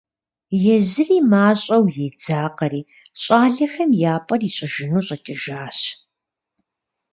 [0.75, 2.81] Езыри мащӀэу едзакъэри,
[3.21, 5.77] щӀалэхэм я пӀэр ищӀыжыну щӀэкӀыжащ.